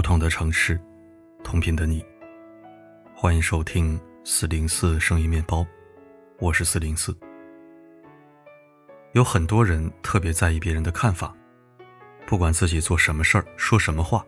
[0.00, 0.80] 不同的城市，
[1.44, 2.02] 同频的你，
[3.14, 5.62] 欢迎收听四零四声音面包，
[6.38, 7.14] 我是四零四。
[9.12, 11.36] 有很多人特别在意别人的看法，
[12.24, 14.24] 不管自己做什么事儿、说什么话，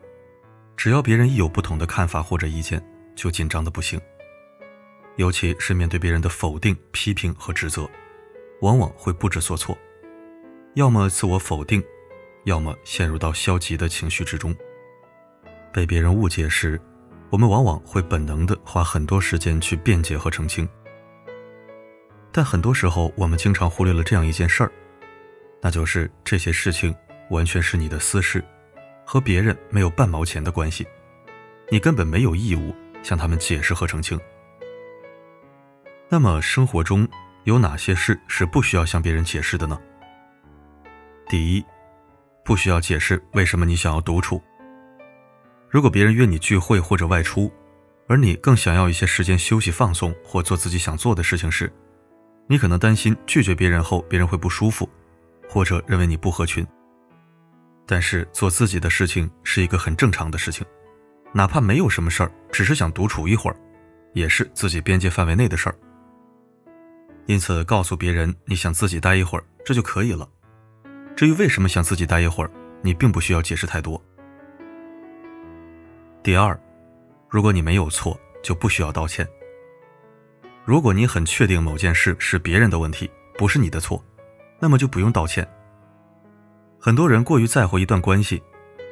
[0.76, 2.78] 只要别人一有不同的看法或者意见，
[3.16, 3.98] 就紧张的不行。
[5.16, 7.88] 尤其是面对别人的否定、批评和指责，
[8.60, 9.74] 往往会不知所措，
[10.74, 11.82] 要么自我否定，
[12.44, 14.54] 要么陷入到消极的情绪之中。
[15.72, 16.80] 被别人误解时，
[17.30, 20.68] 我们往往会本能的花很多时间去辩解和澄清。
[22.30, 24.72] 但很多时候，我们经常忽略了这样一件事儿，
[25.60, 26.94] 那就是这些事情
[27.30, 28.44] 完全是你的私事，
[29.04, 30.86] 和别人没有半毛钱的关系，
[31.70, 34.18] 你根本没有义务向他们解释和澄清。
[36.08, 37.08] 那么，生活中
[37.44, 39.78] 有哪些事是不需要向别人解释的呢？
[41.28, 41.64] 第一，
[42.44, 44.42] 不需要解释为什么你想要独处。
[45.72, 47.50] 如果别人约你聚会或者外出，
[48.06, 51.72] 而你更想要一些时间休息放松或做自己想做的事情时，
[52.46, 54.86] 你可能担心拒绝别人后别人会不舒服，
[55.48, 56.66] 或者认为你不合群。
[57.86, 60.62] 但是做自己的事情是一个很正常的事情，
[61.32, 63.56] 哪怕没有什么事儿，只是想独处一会儿，
[64.12, 65.74] 也是自己边界范围内的事儿。
[67.24, 70.28] 因此，告诉别人你想自己待一会儿，这就可以了。
[71.16, 72.50] 至于为什么想自己待一会儿，
[72.82, 73.98] 你并不需要解释太多。
[76.22, 76.56] 第二，
[77.28, 79.26] 如果你没有错，就不需要道歉。
[80.64, 84.00] 如果你很确定某件事是别人的问题，不是你的错，
[84.60, 85.44] 那么就不用道歉。
[86.78, 88.40] 很多人过于在乎一段关系，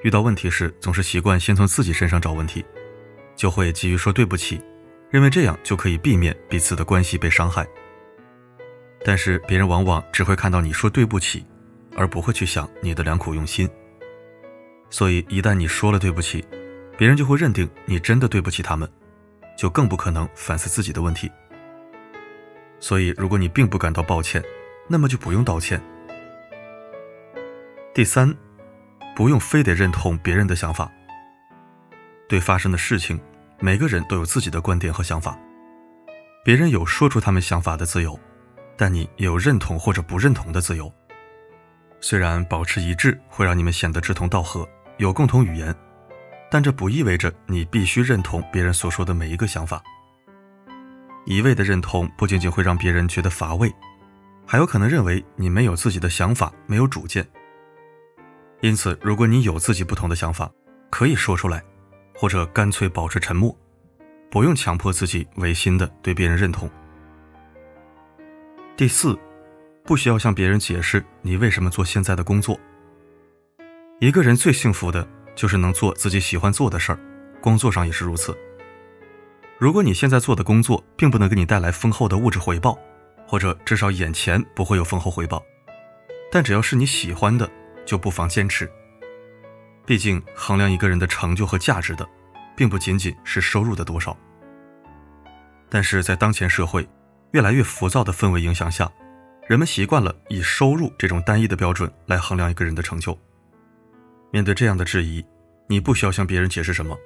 [0.02, 2.64] 遇到问题时总是习惯先从自己身上找问题，
[3.36, 4.60] 就会急于说对不起，
[5.08, 7.64] 认为这样就可以避免彼此的关系被伤害。
[9.04, 11.46] 但是别人往往只会看到你说对不起，
[11.96, 13.70] 而不会去想你的良苦用心。
[14.90, 16.44] 所以一旦你说了对不起，
[17.00, 18.86] 别人就会认定你真的对不起他们，
[19.56, 21.32] 就更不可能反思自己的问题。
[22.78, 24.44] 所以，如果你并不感到抱歉，
[24.86, 25.80] 那么就不用道歉。
[27.94, 28.36] 第三，
[29.16, 30.92] 不用非得认同别人的想法。
[32.28, 33.18] 对发生的事情，
[33.60, 35.38] 每个人都有自己的观点和想法，
[36.44, 38.20] 别人有说出他们想法的自由，
[38.76, 40.92] 但你也有认同或者不认同的自由。
[41.98, 44.68] 虽然保持一致会让你们显得志同道合，
[44.98, 45.74] 有共同语言。
[46.50, 49.80] 但这不意味着你必须认同别人所说的每一个想法。
[51.24, 53.72] 一味的认同不仅仅会让别人觉得乏味，
[54.44, 57.24] 还有可能认为你没有自己的想法，没有主见。
[58.62, 60.50] 因此，如果你有自己不同的想法，
[60.90, 61.62] 可以说出来，
[62.14, 63.56] 或者干脆保持沉默，
[64.28, 66.68] 不用强迫自己违心的对别人认同。
[68.76, 69.16] 第四，
[69.84, 72.58] 不需要向别人解释你为什么做现在的工作。
[74.00, 75.06] 一个人最幸福的。
[75.34, 76.98] 就是能做自己喜欢做的事儿，
[77.40, 78.36] 工作上也是如此。
[79.58, 82.78] 如果你现在做的工作并不能给你带来丰厚的物质回报，
[83.26, 85.42] 或者至少眼前不会有丰厚回报，
[86.32, 87.50] 但只要是你喜欢的，
[87.84, 88.70] 就不妨坚持。
[89.86, 92.08] 毕竟衡量一个人的成就和价值的，
[92.56, 94.16] 并不仅仅是收入的多少。
[95.68, 96.88] 但是在当前社会
[97.32, 98.90] 越来越浮躁的氛围影响下，
[99.46, 103.18] 人们习惯了以收入这种单一的标准来衡量一个人的成就。
[104.30, 105.24] 面对这样的质疑，
[105.66, 106.96] 你不需要向别人解释什么，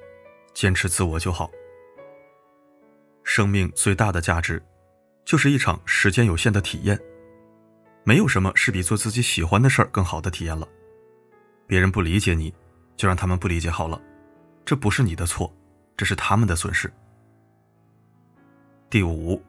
[0.53, 1.49] 坚持自我就好。
[3.23, 4.63] 生命最大的价值，
[5.25, 6.99] 就是一场时间有限的体验。
[8.03, 10.67] 没有什么是比做自己喜欢的事儿更好的体验了。
[11.65, 12.53] 别人不理解你，
[12.95, 13.99] 就让他们不理解好了，
[14.63, 15.51] 这不是你的错，
[15.97, 16.91] 这是他们的损失。
[18.87, 19.43] 第五，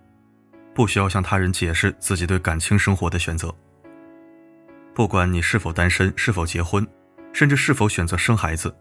[0.75, 3.55] 不需要向他人解释自己对感情生活的选择。
[4.95, 6.87] 不管你是否单身，是否结婚。
[7.37, 8.75] 甚至是否选择生孩子，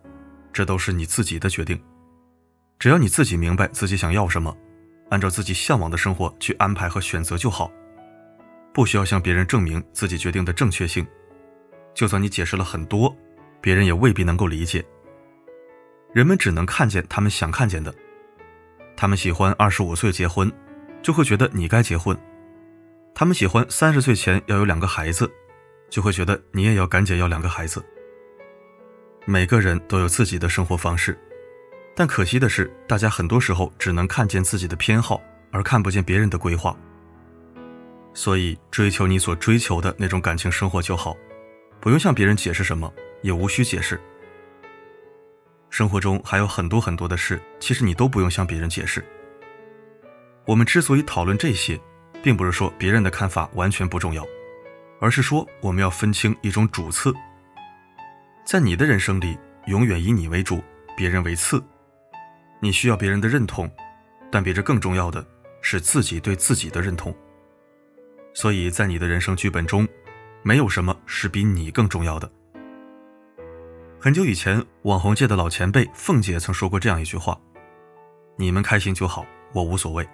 [0.53, 1.77] 这都是你自己的决定。
[2.79, 4.55] 只要你自己明白自己想要什么，
[5.09, 7.69] 按照自己向往的生活去安排和选择就好，
[8.73, 11.05] 不需要向别人证明自己决定的正确性。
[11.93, 13.13] 就算你解释了很多，
[13.59, 14.81] 别人也未必能够理解。
[16.13, 17.93] 人们只能看见他们想看见的。
[18.95, 20.49] 他们喜欢二十五岁结婚，
[21.03, 22.15] 就会觉得你该结婚；
[23.13, 25.29] 他们喜欢三十岁前要有两个孩子，
[25.89, 27.85] 就会觉得你也要赶紧要两个孩子。
[29.27, 31.17] 每个人都有自己的生活方式，
[31.95, 35.19] 但可惜的是，大家很多时候只能看见自己的偏好，
[35.51, 36.77] 而看不见别人的规划。
[38.13, 41.17] 所以，追求你所追求的那种感情生活就好，
[41.79, 42.93] 不用向别人解释什么，
[43.23, 43.99] 也无需解释。
[45.71, 49.03] 生活中还有很多很多的事，其实你都不用向别人解释。
[50.45, 51.81] 我们之所以讨论这些，
[52.21, 54.23] 并不是说别人的看法完全不重要，
[55.01, 57.11] 而是说我们要分清一种主次。
[58.45, 60.63] 在你的人生里，永远以你为主，
[60.95, 61.61] 别人为次。
[62.61, 63.67] 你需要别人的认同，
[64.31, 65.25] 但比这更重要的
[65.61, 67.13] 是自己对自己的认同。
[68.35, 69.87] 所以在你的人生剧本中，
[70.43, 72.31] 没有什么是比你更重要的。
[73.99, 77.35] 很久以前，网红界的老前辈凤姐曾说过这样一句话
[78.37, 80.07] ：“你们开心就好，我无所谓。”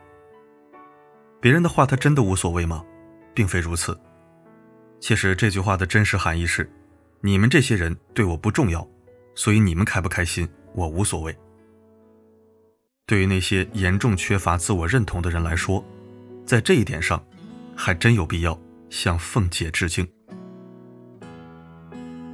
[1.42, 2.82] 别人的话，他真的无所谓吗？
[3.34, 4.00] 并非如此。
[5.02, 6.72] 其实这句话的真实含义是：
[7.24, 8.88] 你们这些人对我不重要，
[9.36, 11.38] 所以你们开不开心，我无所谓。
[13.06, 15.86] 对于那些严重缺乏自我认同的人来说，
[16.46, 17.24] 在这一点上，
[17.76, 18.60] 还真有必要
[18.90, 20.08] 向凤姐致敬。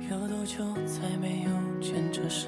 [0.09, 2.47] 有多久才没有牵着手？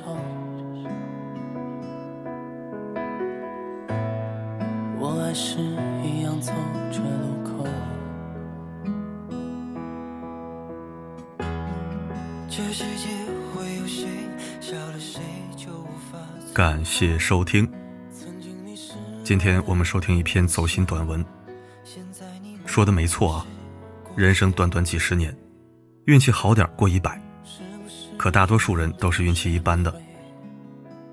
[4.98, 5.58] 我还是
[6.04, 6.54] 一样走
[6.90, 7.66] 着路口
[16.54, 17.70] 感谢收听。
[19.24, 21.24] 今天我们收听一篇走心短文，
[22.66, 23.46] 说的没错啊。
[24.16, 25.36] 人生短短几十年，
[26.06, 27.22] 运气好点过一百，
[28.18, 29.94] 可大多数人都是运气一般的。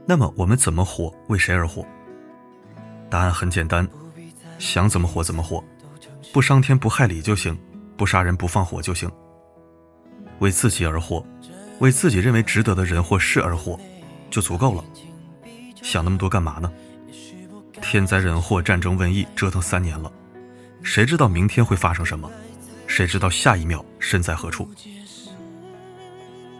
[0.06, 1.14] 那么我们怎么活？
[1.28, 1.86] 为谁而活？
[3.08, 3.88] 答案很简单，
[4.58, 5.62] 想怎么活怎么活，
[6.32, 7.56] 不伤天不害理就行，
[7.96, 9.10] 不杀人不放火就行。
[10.40, 11.24] 为自己而活，
[11.78, 13.78] 为自己认为值得的人或事而活，
[14.30, 14.84] 就足够了。
[15.82, 16.72] 想那么多干嘛呢？
[17.82, 20.10] 天灾人祸、战争瘟疫，折腾三年了，
[20.82, 22.30] 谁知道明天会发生什么？
[22.86, 24.68] 谁知道下一秒身在何处？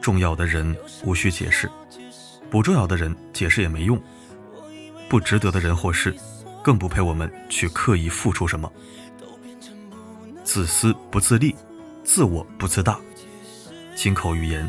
[0.01, 1.71] 重要的人无需解释，
[2.51, 4.01] 不重要的人解释也没用。
[5.09, 6.15] 不值得的人或事，
[6.63, 8.71] 更不配我们去刻意付出什么。
[10.45, 11.57] 自私不自利，
[12.05, 13.01] 自我不自大。
[13.97, 14.69] 金口玉言，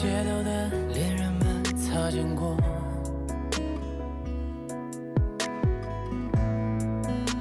[0.00, 2.56] 街头的恋人们擦肩过，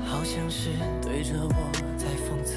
[0.03, 0.71] 好像是
[1.03, 2.55] 对着我在讽刺。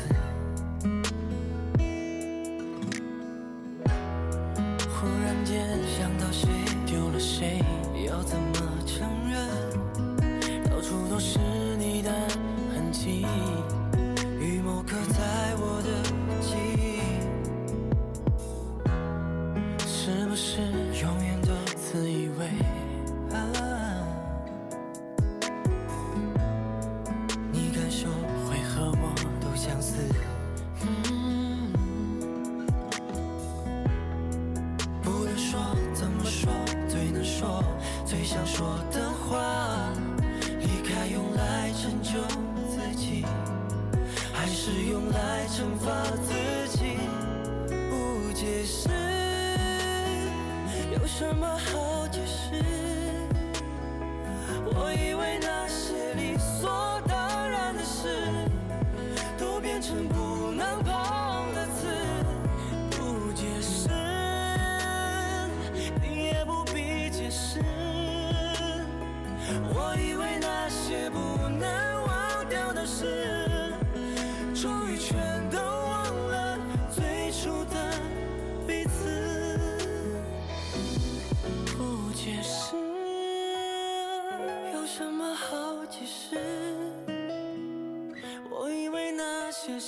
[4.88, 5.68] 忽然间
[5.98, 6.48] 想到谁
[6.86, 7.62] 丢了谁，
[8.08, 8.54] 要怎么
[8.86, 9.36] 承认？
[10.70, 11.38] 到处都是
[11.76, 12.10] 你的
[12.74, 13.26] 痕迹，
[14.40, 15.49] 雨某刻在
[44.62, 45.90] 是用来惩罚
[46.22, 46.34] 自
[46.76, 46.98] 己，
[47.88, 48.90] 不解释，
[50.92, 52.62] 有什么好解释？
[54.66, 58.26] 我以为那些理所当然的事，
[59.38, 60.29] 都变成不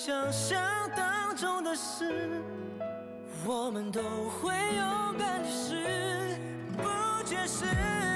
[0.05, 0.61] 想象
[0.97, 2.43] 当中的事，
[3.47, 5.77] 我们都会勇敢的试，
[6.77, 8.12] 不解释。